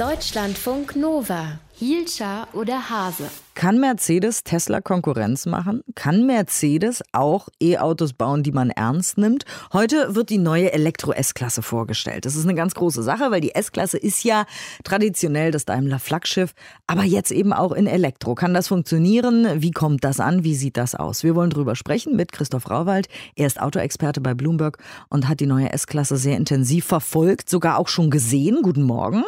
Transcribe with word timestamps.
Deutschlandfunk 0.00 0.96
Nova. 0.96 1.58
Hielscher 1.74 2.48
oder 2.54 2.88
Hase? 2.88 3.24
Kann 3.54 3.78
Mercedes 3.80 4.44
Tesla 4.44 4.80
Konkurrenz 4.80 5.44
machen? 5.44 5.82
Kann 5.94 6.24
Mercedes 6.24 7.02
auch 7.12 7.50
E-Autos 7.60 8.14
bauen, 8.14 8.42
die 8.42 8.52
man 8.52 8.70
ernst 8.70 9.18
nimmt? 9.18 9.44
Heute 9.74 10.14
wird 10.14 10.30
die 10.30 10.38
neue 10.38 10.72
Elektro-S-Klasse 10.72 11.60
vorgestellt. 11.60 12.24
Das 12.24 12.34
ist 12.34 12.44
eine 12.44 12.54
ganz 12.54 12.74
große 12.74 13.02
Sache, 13.02 13.30
weil 13.30 13.42
die 13.42 13.54
S-Klasse 13.54 13.98
ist 13.98 14.24
ja 14.24 14.46
traditionell 14.84 15.50
das 15.50 15.66
Daimler-Flaggschiff, 15.66 16.54
aber 16.86 17.04
jetzt 17.04 17.30
eben 17.30 17.52
auch 17.52 17.72
in 17.72 17.86
Elektro. 17.86 18.34
Kann 18.34 18.54
das 18.54 18.68
funktionieren? 18.68 19.60
Wie 19.60 19.70
kommt 19.70 20.02
das 20.02 20.18
an? 20.18 20.44
Wie 20.44 20.54
sieht 20.54 20.78
das 20.78 20.94
aus? 20.94 21.24
Wir 21.24 21.34
wollen 21.34 21.50
drüber 21.50 21.76
sprechen 21.76 22.16
mit 22.16 22.32
Christoph 22.32 22.70
Rauwald. 22.70 23.08
Er 23.36 23.46
ist 23.46 23.60
Autoexperte 23.60 24.22
bei 24.22 24.32
Bloomberg 24.32 24.78
und 25.10 25.28
hat 25.28 25.40
die 25.40 25.46
neue 25.46 25.70
S-Klasse 25.70 26.16
sehr 26.16 26.38
intensiv 26.38 26.86
verfolgt, 26.86 27.50
sogar 27.50 27.78
auch 27.78 27.88
schon 27.88 28.08
gesehen. 28.08 28.62
Guten 28.62 28.84
Morgen. 28.84 29.24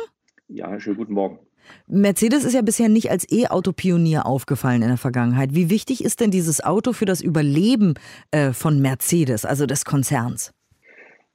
Ja, 0.55 0.79
schönen 0.79 0.98
guten 0.98 1.14
Morgen. 1.14 1.39
Mercedes 1.86 2.45
ist 2.45 2.53
ja 2.53 2.61
bisher 2.61 2.90
nicht 2.90 3.11
als 3.11 3.27
E-Auto-Pionier 3.31 4.27
aufgefallen 4.27 4.82
in 4.82 4.89
der 4.89 4.99
Vergangenheit. 4.99 5.54
Wie 5.54 5.71
wichtig 5.71 6.04
ist 6.04 6.21
denn 6.21 6.31
dieses 6.31 6.63
Auto 6.63 6.93
für 6.93 7.07
das 7.07 7.22
Überleben 7.22 7.94
äh, 8.32 8.53
von 8.53 8.79
Mercedes, 8.82 9.46
also 9.46 9.64
des 9.64 9.86
Konzerns? 9.86 10.53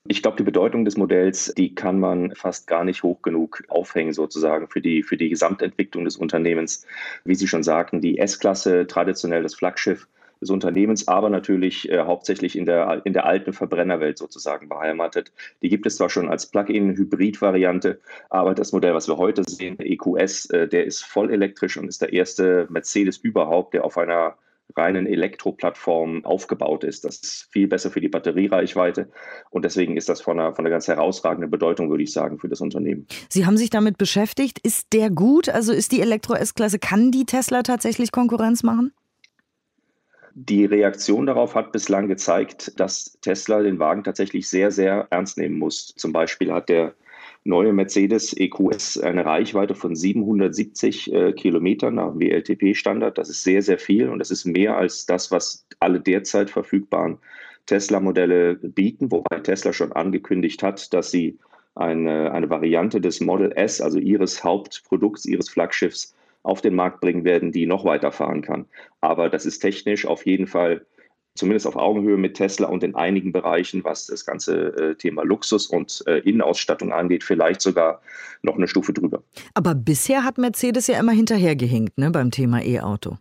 Ich 0.07 0.21
glaube, 0.21 0.37
die 0.37 0.43
Bedeutung 0.43 0.85
des 0.85 0.97
Modells, 0.97 1.51
die 1.57 1.73
kann 1.73 1.99
man 1.99 2.35
fast 2.35 2.67
gar 2.67 2.83
nicht 2.83 3.01
hoch 3.01 3.23
genug 3.23 3.63
aufhängen, 3.69 4.13
sozusagen, 4.13 4.67
für 4.67 4.81
die, 4.81 5.01
für 5.01 5.17
die 5.17 5.29
Gesamtentwicklung 5.29 6.05
des 6.05 6.17
Unternehmens. 6.17 6.85
Wie 7.25 7.33
Sie 7.33 7.47
schon 7.47 7.63
sagten, 7.63 8.01
die 8.01 8.19
S-Klasse, 8.19 8.85
traditionell 8.85 9.41
das 9.41 9.55
Flaggschiff, 9.55 10.07
des 10.41 10.49
Unternehmens, 10.49 11.07
aber 11.07 11.29
natürlich 11.29 11.89
äh, 11.89 11.99
hauptsächlich 11.99 12.57
in 12.57 12.65
der, 12.65 13.01
in 13.05 13.13
der 13.13 13.25
alten 13.25 13.53
Verbrennerwelt 13.53 14.17
sozusagen 14.17 14.69
beheimatet. 14.69 15.31
Die 15.61 15.69
gibt 15.69 15.85
es 15.85 15.97
zwar 15.97 16.09
schon 16.09 16.29
als 16.29 16.45
Plug-in-Hybrid-Variante, 16.47 17.99
aber 18.29 18.53
das 18.53 18.71
Modell, 18.71 18.93
was 18.93 19.07
wir 19.07 19.17
heute 19.17 19.43
sehen, 19.43 19.77
der 19.77 19.89
EQS, 19.89 20.49
äh, 20.51 20.67
der 20.67 20.85
ist 20.85 21.03
voll 21.03 21.31
elektrisch 21.31 21.77
und 21.77 21.87
ist 21.87 22.01
der 22.01 22.13
erste 22.13 22.67
Mercedes 22.69 23.17
überhaupt, 23.17 23.73
der 23.73 23.85
auf 23.85 23.97
einer 23.97 24.35
reinen 24.75 25.07
Elektroplattform 25.07 26.25
aufgebaut 26.25 26.83
ist. 26.83 27.05
Das 27.05 27.17
ist 27.17 27.47
viel 27.51 27.67
besser 27.67 27.89
für 27.89 28.01
die 28.01 28.09
Batteriereichweite 28.09 29.09
und 29.49 29.63
deswegen 29.65 29.97
ist 29.97 30.09
das 30.09 30.21
von 30.21 30.39
einer, 30.39 30.53
von 30.53 30.65
einer 30.65 30.71
ganz 30.71 30.87
herausragenden 30.87 31.49
Bedeutung, 31.49 31.89
würde 31.89 32.03
ich 32.03 32.11
sagen, 32.11 32.37
für 32.39 32.49
das 32.49 32.61
Unternehmen. 32.61 33.07
Sie 33.29 33.45
haben 33.45 33.57
sich 33.57 33.69
damit 33.69 33.97
beschäftigt. 33.97 34.59
Ist 34.59 34.87
der 34.93 35.09
gut? 35.09 35.49
Also 35.49 35.73
ist 35.73 35.91
die 35.91 36.01
Elektro-S-Klasse, 36.01 36.79
kann 36.79 37.11
die 37.11 37.25
Tesla 37.25 37.63
tatsächlich 37.63 38.11
Konkurrenz 38.11 38.63
machen? 38.63 38.91
Die 40.39 40.65
Reaktion 40.65 41.25
darauf 41.25 41.55
hat 41.55 41.71
bislang 41.71 42.07
gezeigt, 42.07 42.79
dass 42.79 43.17
Tesla 43.21 43.63
den 43.63 43.79
Wagen 43.79 44.03
tatsächlich 44.03 44.47
sehr, 44.47 44.69
sehr 44.69 45.07
ernst 45.09 45.39
nehmen 45.39 45.57
muss. 45.57 45.95
Zum 45.95 46.13
Beispiel 46.13 46.53
hat 46.53 46.69
der 46.69 46.93
neue 47.43 47.73
Mercedes 47.73 48.37
EQS 48.37 48.99
eine 48.99 49.25
Reichweite 49.25 49.73
von 49.73 49.95
770 49.95 51.11
äh, 51.11 51.33
Kilometern 51.33 51.95
nach 51.95 52.13
WLTP-Standard. 52.19 53.17
Das 53.17 53.29
ist 53.29 53.41
sehr, 53.41 53.63
sehr 53.63 53.79
viel 53.79 54.09
und 54.09 54.19
das 54.19 54.29
ist 54.29 54.45
mehr 54.45 54.77
als 54.77 55.07
das, 55.07 55.31
was 55.31 55.65
alle 55.79 55.99
derzeit 55.99 56.51
verfügbaren 56.51 57.17
Tesla-Modelle 57.65 58.57
bieten, 58.57 59.11
wobei 59.11 59.39
Tesla 59.39 59.73
schon 59.73 59.91
angekündigt 59.91 60.61
hat, 60.61 60.93
dass 60.93 61.09
sie 61.09 61.39
eine, 61.73 62.31
eine 62.31 62.51
Variante 62.51 63.01
des 63.01 63.21
Model 63.21 63.53
S, 63.53 63.81
also 63.81 63.97
ihres 63.97 64.43
Hauptprodukts, 64.43 65.25
ihres 65.25 65.49
Flaggschiffs, 65.49 66.13
auf 66.47 66.61
den 66.61 66.75
Markt 66.75 67.01
bringen 67.01 67.25
werden, 67.25 67.51
die 67.51 67.65
noch 67.65 67.83
weiterfahren 67.83 68.41
kann. 68.41 68.65
Aber 69.01 69.29
das 69.29 69.45
ist 69.45 69.59
technisch 69.59 70.05
auf 70.05 70.25
jeden 70.25 70.47
Fall 70.47 70.85
zumindest 71.35 71.67
auf 71.67 71.75
Augenhöhe 71.75 72.17
mit 72.17 72.35
Tesla 72.35 72.67
und 72.67 72.83
in 72.83 72.95
einigen 72.95 73.31
Bereichen, 73.31 73.83
was 73.83 74.07
das 74.07 74.25
ganze 74.25 74.69
äh, 74.75 74.95
Thema 74.95 75.23
Luxus 75.23 75.67
und 75.67 76.03
äh, 76.07 76.19
Innenausstattung 76.19 76.91
angeht, 76.91 77.23
vielleicht 77.23 77.61
sogar 77.61 78.01
noch 78.41 78.55
eine 78.55 78.67
Stufe 78.67 78.91
drüber. 78.93 79.21
Aber 79.53 79.75
bisher 79.75 80.23
hat 80.23 80.37
Mercedes 80.37 80.87
ja 80.87 80.99
immer 80.99 81.11
hinterhergehinkt 81.11 81.97
ne, 81.97 82.09
beim 82.09 82.31
Thema 82.31 82.63
E-Auto. 82.63 83.17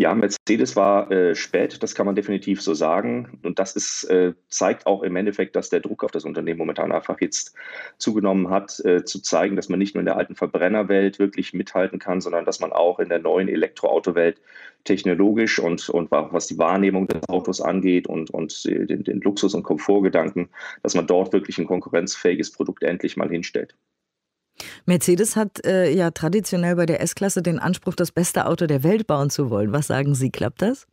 Ja, 0.00 0.14
Mercedes 0.14 0.76
war 0.76 1.10
äh, 1.12 1.34
spät, 1.34 1.82
das 1.82 1.94
kann 1.94 2.06
man 2.06 2.14
definitiv 2.14 2.62
so 2.62 2.72
sagen. 2.72 3.38
Und 3.42 3.58
das 3.58 3.76
ist, 3.76 4.04
äh, 4.04 4.32
zeigt 4.48 4.86
auch 4.86 5.02
im 5.02 5.14
Endeffekt, 5.14 5.54
dass 5.56 5.68
der 5.68 5.80
Druck 5.80 6.04
auf 6.04 6.10
das 6.10 6.24
Unternehmen 6.24 6.56
momentan 6.56 6.90
einfach 6.90 7.20
jetzt 7.20 7.54
zugenommen 7.98 8.48
hat, 8.48 8.80
äh, 8.86 9.04
zu 9.04 9.20
zeigen, 9.20 9.56
dass 9.56 9.68
man 9.68 9.78
nicht 9.78 9.94
nur 9.94 10.00
in 10.00 10.06
der 10.06 10.16
alten 10.16 10.36
Verbrennerwelt 10.36 11.18
wirklich 11.18 11.52
mithalten 11.52 11.98
kann, 11.98 12.22
sondern 12.22 12.46
dass 12.46 12.60
man 12.60 12.72
auch 12.72 12.98
in 12.98 13.10
der 13.10 13.18
neuen 13.18 13.48
Elektroautowelt 13.48 14.40
technologisch 14.84 15.58
und, 15.58 15.90
und 15.90 16.10
was 16.10 16.46
die 16.46 16.56
Wahrnehmung 16.56 17.06
des 17.06 17.28
Autos 17.28 17.60
angeht 17.60 18.06
und, 18.06 18.30
und 18.30 18.64
den, 18.64 19.04
den 19.04 19.20
Luxus- 19.20 19.54
und 19.54 19.64
Komfortgedanken, 19.64 20.48
dass 20.82 20.94
man 20.94 21.06
dort 21.06 21.34
wirklich 21.34 21.58
ein 21.58 21.66
konkurrenzfähiges 21.66 22.52
Produkt 22.52 22.84
endlich 22.84 23.18
mal 23.18 23.28
hinstellt. 23.28 23.76
Mercedes 24.86 25.36
hat 25.36 25.64
äh, 25.64 25.90
ja 25.90 26.10
traditionell 26.10 26.76
bei 26.76 26.86
der 26.86 27.00
S-Klasse 27.00 27.42
den 27.42 27.58
Anspruch, 27.58 27.94
das 27.94 28.12
beste 28.12 28.46
Auto 28.46 28.66
der 28.66 28.82
Welt 28.82 29.06
bauen 29.06 29.30
zu 29.30 29.50
wollen. 29.50 29.72
Was 29.72 29.86
sagen 29.88 30.14
Sie, 30.14 30.30
klappt 30.30 30.62
das? 30.62 30.86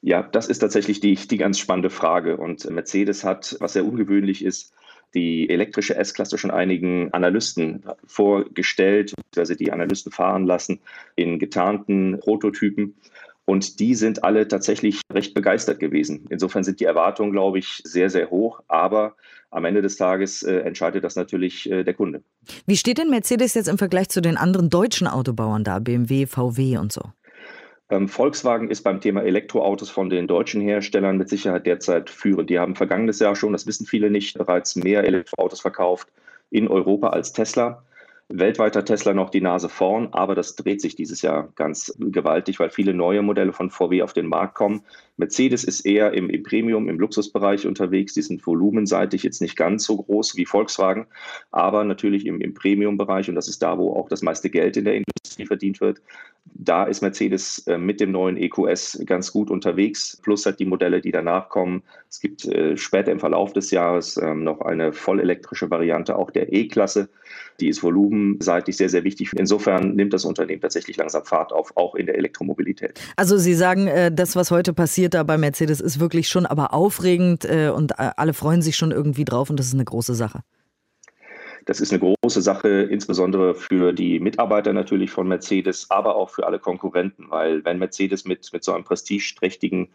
Ja, 0.00 0.22
das 0.22 0.48
ist 0.48 0.58
tatsächlich 0.58 1.00
die, 1.00 1.14
die 1.14 1.36
ganz 1.38 1.58
spannende 1.58 1.90
Frage. 1.90 2.36
Und 2.36 2.68
Mercedes 2.68 3.22
hat, 3.22 3.56
was 3.60 3.74
sehr 3.74 3.84
ungewöhnlich 3.84 4.44
ist, 4.44 4.72
die 5.14 5.48
elektrische 5.48 5.94
S-Klasse 5.94 6.38
schon 6.38 6.50
einigen 6.50 7.12
Analysten 7.12 7.84
vorgestellt, 8.06 9.12
beziehungsweise 9.16 9.56
die 9.56 9.72
Analysten 9.72 10.10
fahren 10.10 10.46
lassen 10.46 10.80
in 11.16 11.38
getarnten 11.38 12.18
Prototypen. 12.20 12.94
Und 13.44 13.80
die 13.80 13.94
sind 13.94 14.22
alle 14.22 14.46
tatsächlich 14.46 15.00
recht 15.12 15.34
begeistert 15.34 15.80
gewesen. 15.80 16.26
Insofern 16.30 16.62
sind 16.62 16.80
die 16.80 16.84
Erwartungen, 16.84 17.32
glaube 17.32 17.58
ich, 17.58 17.80
sehr, 17.84 18.08
sehr 18.08 18.30
hoch. 18.30 18.60
Aber 18.68 19.16
am 19.50 19.64
Ende 19.64 19.82
des 19.82 19.96
Tages 19.96 20.42
äh, 20.42 20.58
entscheidet 20.58 21.04
das 21.04 21.16
natürlich 21.16 21.70
äh, 21.70 21.82
der 21.82 21.94
Kunde. 21.94 22.22
Wie 22.66 22.76
steht 22.76 22.98
denn 22.98 23.10
Mercedes 23.10 23.54
jetzt 23.54 23.68
im 23.68 23.78
Vergleich 23.78 24.08
zu 24.08 24.20
den 24.20 24.36
anderen 24.36 24.70
deutschen 24.70 25.06
Autobauern 25.06 25.64
da, 25.64 25.80
BMW, 25.80 26.26
VW 26.26 26.78
und 26.78 26.92
so? 26.92 27.02
Ähm, 27.90 28.08
Volkswagen 28.08 28.70
ist 28.70 28.82
beim 28.82 29.00
Thema 29.00 29.22
Elektroautos 29.22 29.90
von 29.90 30.08
den 30.08 30.26
deutschen 30.26 30.62
Herstellern 30.62 31.18
mit 31.18 31.28
Sicherheit 31.28 31.66
derzeit 31.66 32.08
führend. 32.08 32.48
Die 32.48 32.58
haben 32.58 32.74
vergangenes 32.74 33.18
Jahr 33.18 33.36
schon, 33.36 33.52
das 33.52 33.66
wissen 33.66 33.86
viele 33.86 34.10
nicht, 34.10 34.38
bereits 34.38 34.76
mehr 34.76 35.04
Elektroautos 35.04 35.60
verkauft 35.60 36.08
in 36.50 36.68
Europa 36.68 37.08
als 37.08 37.32
Tesla. 37.32 37.84
Weltweit 38.28 38.76
hat 38.76 38.86
Tesla 38.86 39.12
noch 39.12 39.30
die 39.30 39.40
Nase 39.40 39.68
vorn, 39.68 40.08
aber 40.12 40.34
das 40.34 40.56
dreht 40.56 40.80
sich 40.80 40.96
dieses 40.96 41.22
Jahr 41.22 41.52
ganz 41.54 41.94
gewaltig, 41.98 42.58
weil 42.60 42.70
viele 42.70 42.94
neue 42.94 43.22
Modelle 43.22 43.52
von 43.52 43.70
VW 43.70 44.02
auf 44.02 44.12
den 44.12 44.26
Markt 44.26 44.54
kommen. 44.54 44.84
Mercedes 45.22 45.62
ist 45.62 45.86
eher 45.86 46.14
im, 46.14 46.28
im 46.30 46.42
Premium, 46.42 46.88
im 46.88 46.98
Luxusbereich 46.98 47.64
unterwegs. 47.64 48.14
Die 48.14 48.22
sind 48.22 48.44
volumenseitig 48.44 49.22
jetzt 49.22 49.40
nicht 49.40 49.56
ganz 49.56 49.84
so 49.84 49.96
groß 49.98 50.36
wie 50.36 50.46
Volkswagen, 50.46 51.06
aber 51.52 51.84
natürlich 51.84 52.26
im, 52.26 52.40
im 52.40 52.54
Premium-Bereich 52.54 53.28
und 53.28 53.36
das 53.36 53.46
ist 53.46 53.62
da, 53.62 53.78
wo 53.78 53.94
auch 53.94 54.08
das 54.08 54.22
meiste 54.22 54.50
Geld 54.50 54.76
in 54.76 54.84
der 54.84 54.96
Industrie 54.96 55.46
verdient 55.46 55.80
wird. 55.80 56.02
Da 56.54 56.84
ist 56.84 57.02
Mercedes 57.02 57.66
äh, 57.68 57.78
mit 57.78 58.00
dem 58.00 58.10
neuen 58.10 58.36
EQS 58.36 59.02
ganz 59.06 59.32
gut 59.32 59.50
unterwegs, 59.50 60.18
plus 60.22 60.44
halt 60.44 60.58
die 60.58 60.64
Modelle, 60.64 61.00
die 61.00 61.12
danach 61.12 61.48
kommen. 61.48 61.82
Es 62.10 62.20
gibt 62.20 62.44
äh, 62.46 62.76
später 62.76 63.12
im 63.12 63.20
Verlauf 63.20 63.52
des 63.52 63.70
Jahres 63.70 64.16
äh, 64.16 64.34
noch 64.34 64.60
eine 64.60 64.92
vollelektrische 64.92 65.70
Variante 65.70 66.16
auch 66.16 66.30
der 66.30 66.52
E-Klasse. 66.52 67.08
Die 67.60 67.68
ist 67.68 67.82
volumenseitig 67.82 68.76
sehr, 68.76 68.88
sehr 68.88 69.04
wichtig. 69.04 69.30
Insofern 69.36 69.94
nimmt 69.94 70.12
das 70.12 70.24
Unternehmen 70.24 70.60
tatsächlich 70.60 70.96
langsam 70.96 71.24
Fahrt 71.24 71.52
auf, 71.52 71.76
auch 71.76 71.94
in 71.94 72.06
der 72.06 72.16
Elektromobilität. 72.16 73.00
Also 73.16 73.38
Sie 73.38 73.54
sagen, 73.54 73.86
äh, 73.86 74.12
das, 74.12 74.36
was 74.36 74.50
heute 74.50 74.72
passiert 74.72 75.11
da 75.14 75.22
bei 75.22 75.38
Mercedes, 75.38 75.80
ist 75.80 76.00
wirklich 76.00 76.28
schon 76.28 76.46
aber 76.46 76.72
aufregend 76.72 77.44
äh, 77.44 77.70
und 77.74 77.92
äh, 77.92 78.10
alle 78.16 78.34
freuen 78.34 78.62
sich 78.62 78.76
schon 78.76 78.90
irgendwie 78.90 79.24
drauf 79.24 79.50
und 79.50 79.58
das 79.58 79.66
ist 79.66 79.74
eine 79.74 79.84
große 79.84 80.14
Sache. 80.14 80.40
Das 81.64 81.80
ist 81.80 81.92
eine 81.92 82.00
große 82.00 82.42
Sache, 82.42 82.68
insbesondere 82.68 83.54
für 83.54 83.92
die 83.92 84.18
Mitarbeiter 84.18 84.72
natürlich 84.72 85.10
von 85.12 85.28
Mercedes, 85.28 85.90
aber 85.90 86.16
auch 86.16 86.30
für 86.30 86.46
alle 86.46 86.58
Konkurrenten, 86.58 87.26
weil 87.30 87.64
wenn 87.64 87.78
Mercedes 87.78 88.24
mit, 88.24 88.52
mit 88.52 88.64
so 88.64 88.72
einem 88.72 88.82
prestigeträchtigen 88.82 89.88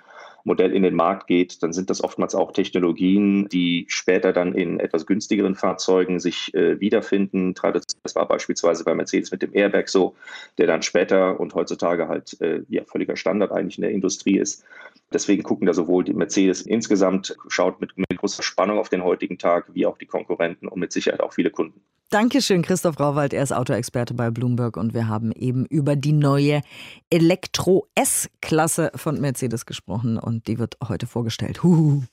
Modell 0.47 0.73
in 0.73 0.81
den 0.81 0.95
Markt 0.95 1.27
geht, 1.27 1.61
dann 1.61 1.73
sind 1.73 1.89
das 1.89 2.01
oftmals 2.01 2.33
auch 2.33 2.53
Technologien, 2.53 3.49
die 3.49 3.85
später 3.89 4.31
dann 4.31 4.53
in 4.53 4.79
etwas 4.79 5.05
günstigeren 5.05 5.55
Fahrzeugen 5.55 6.21
sich 6.21 6.53
äh, 6.53 6.79
wiederfinden. 6.79 7.53
Das 7.53 8.15
war 8.15 8.27
beispielsweise 8.27 8.85
bei 8.85 8.95
Mercedes 8.95 9.31
mit 9.31 9.41
dem 9.41 9.53
Airbag 9.53 9.89
so, 9.89 10.15
der 10.57 10.65
dann 10.65 10.83
später 10.83 11.37
und 11.39 11.53
heutzutage 11.53 12.07
halt 12.07 12.39
äh, 12.39 12.63
ja, 12.69 12.85
völliger 12.85 13.17
Standard 13.17 13.51
eigentlich 13.51 13.77
in 13.77 13.81
der 13.81 13.91
Industrie 13.91 14.37
ist. 14.37 14.63
Deswegen 15.11 15.43
gucken 15.43 15.67
da 15.67 15.73
sowohl 15.73 16.05
die 16.05 16.13
Mercedes 16.13 16.61
insgesamt, 16.61 17.35
schaut 17.49 17.81
mit, 17.81 17.97
mit 17.97 18.17
großer 18.17 18.43
Spannung 18.43 18.79
auf 18.79 18.89
den 18.89 19.03
heutigen 19.03 19.37
Tag, 19.37 19.65
wie 19.73 19.85
auch 19.85 19.97
die 19.97 20.05
Konkurrenten 20.05 20.69
und 20.69 20.79
mit 20.79 20.93
Sicherheit 20.93 21.21
auch 21.21 21.33
viele 21.33 21.49
Kunden. 21.49 21.81
Dankeschön, 22.09 22.61
Christoph 22.61 23.01
Rauwald. 23.01 23.33
Er 23.33 23.43
ist 23.43 23.51
Autoexperte 23.51 24.13
bei 24.13 24.31
Bloomberg 24.31 24.77
und 24.77 24.93
wir 24.93 25.09
haben 25.09 25.33
eben 25.33 25.65
über 25.65 25.97
die 25.97 26.13
neue 26.13 26.61
Elektro-S-Klasse 27.09 28.91
von 28.95 29.19
Mercedes 29.19 29.65
gesprochen 29.65 30.17
und 30.17 30.47
die 30.47 30.57
wird 30.57 30.77
heute 30.87 31.05
vorgestellt. 31.05 31.63
Huhu. 31.63 32.03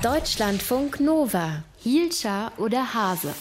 Deutschlandfunk 0.00 1.00
Nova. 1.00 1.64
Hielscher 1.78 2.52
oder 2.56 2.94
Hase? 2.94 3.34